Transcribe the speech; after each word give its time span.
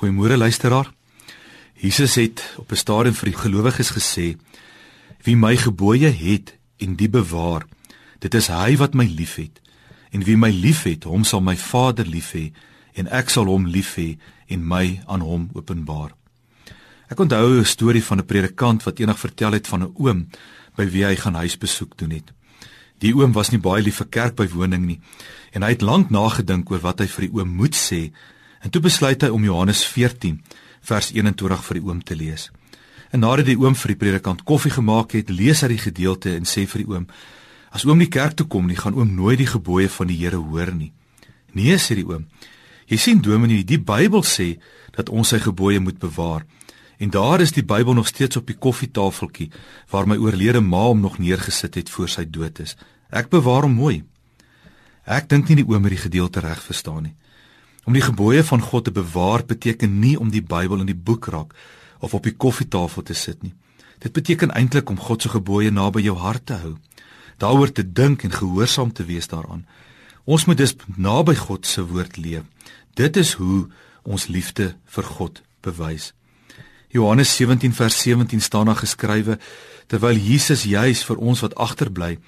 Goeiemôre 0.00 0.36
luisteraar. 0.36 0.92
Jesus 1.74 2.14
het 2.14 2.54
op 2.56 2.70
'n 2.72 2.76
stadium 2.76 3.14
vir 3.14 3.28
die 3.28 3.38
gelowiges 3.38 3.90
gesê: 3.90 4.36
Wie 5.22 5.36
my 5.36 5.56
gebooie 5.56 6.08
het 6.08 6.56
en 6.76 6.96
die 6.96 7.08
bewaar, 7.08 7.66
dit 8.18 8.34
is 8.34 8.46
hy 8.46 8.76
wat 8.76 8.94
my 8.94 9.04
liefhet. 9.04 9.60
En 10.10 10.24
wie 10.24 10.36
my 10.36 10.50
liefhet, 10.50 11.04
hom 11.04 11.24
sal 11.24 11.40
my 11.40 11.56
Vader 11.56 12.06
lief 12.06 12.32
hê 12.32 12.52
en 12.92 13.06
ek 13.06 13.30
sal 13.30 13.44
hom 13.44 13.66
lief 13.66 13.96
hê 13.96 14.18
en 14.46 14.68
my 14.68 15.02
aan 15.06 15.20
hom 15.20 15.50
openbaar. 15.52 16.14
Ek 17.08 17.20
onthou 17.20 17.58
'n 17.58 17.64
storie 17.64 18.04
van 18.04 18.18
'n 18.18 18.26
predikant 18.26 18.82
wat 18.82 18.98
eendag 18.98 19.18
vertel 19.18 19.52
het 19.52 19.66
van 19.66 19.82
'n 19.82 19.94
oom 19.98 20.28
by 20.76 20.90
wie 20.90 21.04
hy 21.04 21.16
gaan 21.16 21.34
huisbesoek 21.34 21.98
doen 21.98 22.10
het. 22.10 22.32
Die 22.98 23.14
oom 23.14 23.32
was 23.32 23.50
nie 23.50 23.60
baie 23.60 23.82
lief 23.82 23.96
vir 23.96 24.06
kerkbywoning 24.06 24.86
nie 24.86 25.00
en 25.52 25.62
hy 25.62 25.68
het 25.68 25.82
lank 25.82 26.10
nagedink 26.10 26.70
oor 26.70 26.80
wat 26.80 26.98
hy 27.00 27.06
vir 27.06 27.20
die 27.20 27.38
oom 27.38 27.48
moet 27.48 27.74
sê 27.74 28.12
En 28.60 28.70
toe 28.70 28.82
besluit 28.84 29.22
hy 29.22 29.28
om 29.32 29.44
Johannes 29.44 29.84
14 29.88 30.40
vers 30.84 31.10
21 31.12 31.64
vir 31.64 31.78
die 31.78 31.84
oom 31.86 32.02
te 32.04 32.16
lees. 32.16 32.50
En 33.10 33.24
nadat 33.24 33.48
die 33.48 33.58
oom 33.58 33.74
vir 33.74 33.94
die 33.94 34.00
predikant 34.00 34.44
koffie 34.46 34.72
gemaak 34.72 35.16
het, 35.16 35.32
lees 35.32 35.64
hy 35.64 35.72
die 35.72 35.82
gedeelte 35.82 36.34
en 36.36 36.46
sê 36.48 36.66
vir 36.68 36.84
die 36.84 36.90
oom: 36.92 37.06
"As 37.72 37.84
oom 37.84 37.98
nie 37.98 38.08
kerk 38.08 38.36
toe 38.36 38.46
kom 38.46 38.66
nie, 38.66 38.76
gaan 38.76 38.94
oom 38.94 39.14
nooit 39.14 39.38
die 39.38 39.50
gebooie 39.50 39.88
van 39.88 40.06
die 40.06 40.16
Here 40.16 40.36
hoor 40.36 40.72
nie." 40.74 40.92
"Nee," 41.52 41.76
sê 41.78 41.94
die 41.94 42.06
oom. 42.06 42.28
"Jy 42.86 42.96
sien 42.96 43.20
Dominee, 43.20 43.64
die 43.64 43.78
Bybel 43.78 44.22
sê 44.22 44.58
dat 44.92 45.08
ons 45.08 45.28
sy 45.28 45.38
gebooie 45.38 45.80
moet 45.80 45.98
bewaar." 45.98 46.46
En 46.98 47.10
daar 47.10 47.40
is 47.40 47.52
die 47.52 47.64
Bybel 47.64 47.94
nog 47.94 48.06
steeds 48.06 48.36
op 48.36 48.46
die 48.46 48.56
koffietafeltjie 48.56 49.50
waar 49.90 50.06
my 50.06 50.16
oorlede 50.16 50.60
ma 50.60 50.82
hom 50.82 51.00
nog 51.00 51.18
neergesit 51.18 51.74
het 51.74 51.90
voor 51.90 52.08
sy 52.08 52.30
dood 52.30 52.58
is. 52.58 52.76
Ek 53.10 53.30
bewaar 53.30 53.62
hom 53.62 53.72
mooi. 53.72 54.04
Ek 55.06 55.28
dink 55.28 55.48
nie 55.48 55.56
die 55.56 55.66
oom 55.66 55.82
het 55.82 55.90
die 55.90 56.04
gedeelte 56.04 56.40
reg 56.40 56.62
verstaan 56.62 57.02
nie. 57.02 57.14
Om 57.84 57.96
die 57.96 58.04
gebooie 58.04 58.44
van 58.44 58.60
God 58.60 58.84
te 58.84 58.92
bewaar 58.92 59.44
beteken 59.44 59.98
nie 59.98 60.18
om 60.18 60.30
die 60.30 60.42
Bybel 60.42 60.80
in 60.80 60.90
die 60.90 61.02
boekrak 61.08 61.54
of 61.98 62.14
op 62.14 62.24
die 62.24 62.36
koffietafel 62.36 63.02
te 63.02 63.14
sit 63.14 63.42
nie. 63.42 63.54
Dit 64.00 64.12
beteken 64.12 64.52
eintlik 64.56 64.88
om 64.90 65.00
God 65.00 65.22
se 65.22 65.28
gebooie 65.28 65.70
naby 65.70 66.00
jou 66.04 66.16
hart 66.16 66.46
te 66.46 66.56
hou, 66.62 66.76
daaroor 67.36 67.72
te 67.72 67.84
dink 67.84 68.24
en 68.24 68.32
gehoorsaam 68.32 68.92
te 68.92 69.04
wees 69.04 69.28
daaraan. 69.28 69.66
Ons 70.24 70.44
moet 70.44 70.56
dus 70.56 70.76
naby 70.96 71.34
God 71.34 71.66
se 71.66 71.84
woord 71.84 72.16
leef. 72.16 72.44
Dit 72.94 73.16
is 73.16 73.32
hoe 73.40 73.68
ons 74.02 74.26
liefde 74.26 74.74
vir 74.84 75.04
God 75.04 75.42
bewys. 75.60 76.12
Johannes 76.90 77.36
17 77.36 77.72
vers 77.72 77.98
17 78.02 78.40
staan 78.40 78.66
daar 78.66 78.80
geskrywe 78.80 79.38
terwyl 79.86 80.16
Jesus 80.16 80.64
juis 80.64 81.04
vir 81.06 81.16
ons 81.16 81.40
wat 81.40 81.54
agterbly 81.54 82.18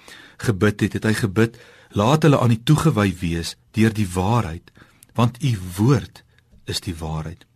gebid 0.42 0.80
het, 0.80 0.92
het 0.92 1.04
hy 1.04 1.14
gebid: 1.14 1.58
"Laat 1.90 2.22
hulle 2.22 2.38
aan 2.38 2.50
U 2.50 2.58
toegewy 2.62 3.14
wees 3.20 3.56
deur 3.72 3.92
die 3.92 4.08
waarheid." 4.08 4.70
Want 5.14 5.42
u 5.42 5.58
woord 5.76 6.22
is 6.64 6.80
die 6.80 6.94
waarheid. 6.96 7.46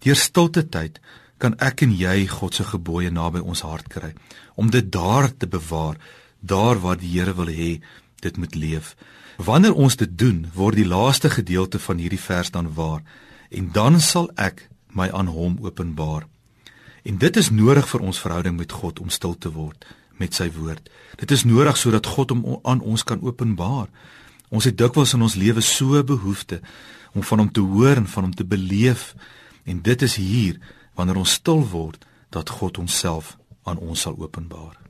Deur 0.00 0.16
stilte 0.16 0.64
tyd 0.68 1.00
kan 1.40 1.56
ek 1.58 1.82
en 1.84 1.92
jy 1.96 2.26
God 2.28 2.54
se 2.54 2.64
gebooie 2.68 3.10
naby 3.10 3.40
ons 3.40 3.64
hart 3.64 3.88
kry 3.88 4.12
om 4.60 4.70
dit 4.70 4.92
daar 4.92 5.30
te 5.32 5.48
bewaar, 5.48 5.96
daar 6.40 6.80
waar 6.80 6.98
die 7.00 7.08
Here 7.12 7.34
wil 7.34 7.48
hê 7.48 7.80
dit 8.20 8.36
moet 8.36 8.54
leef. 8.54 8.96
Wanneer 9.40 9.74
ons 9.74 9.96
dit 9.96 10.18
doen, 10.18 10.44
word 10.54 10.76
die 10.76 10.88
laaste 10.88 11.30
gedeelte 11.32 11.78
van 11.78 11.96
hierdie 11.96 12.20
vers 12.20 12.50
dan 12.52 12.74
waar 12.74 13.00
en 13.50 13.70
dan 13.72 14.00
sal 14.00 14.28
ek 14.36 14.68
my 14.92 15.08
aan 15.10 15.32
hom 15.32 15.56
openbaar. 15.64 16.26
En 17.04 17.16
dit 17.16 17.36
is 17.36 17.50
nodig 17.50 17.88
vir 17.88 18.04
ons 18.04 18.20
verhouding 18.20 18.56
met 18.56 18.72
God 18.72 19.00
om 19.00 19.08
stil 19.08 19.38
te 19.38 19.52
word 19.52 19.86
met 20.20 20.36
sy 20.36 20.50
woord. 20.52 20.90
Dit 21.16 21.32
is 21.32 21.46
nodig 21.48 21.78
sodat 21.80 22.08
God 22.12 22.34
hom 22.34 22.60
aan 22.68 22.82
ons 22.84 23.04
kan 23.08 23.22
openbaar. 23.24 23.88
Ons 24.50 24.66
het 24.66 24.78
dikwels 24.78 25.14
in 25.14 25.22
ons 25.22 25.38
lewe 25.38 25.62
so 25.62 26.02
behoefte 26.04 26.60
om 27.14 27.22
van 27.26 27.44
hom 27.44 27.52
te 27.54 27.62
hoor 27.62 28.02
en 28.02 28.10
van 28.10 28.28
hom 28.28 28.34
te 28.34 28.46
beleef 28.46 29.14
en 29.64 29.82
dit 29.82 30.02
is 30.02 30.16
hier 30.18 30.58
wanneer 30.98 31.22
ons 31.22 31.38
stil 31.38 31.62
word 31.70 32.06
dat 32.34 32.50
God 32.58 32.82
homself 32.82 33.36
aan 33.62 33.78
ons 33.78 34.06
sal 34.06 34.18
openbaar. 34.18 34.89